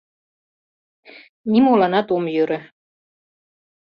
[1.51, 2.59] Нимоланат ом йӧрӧ.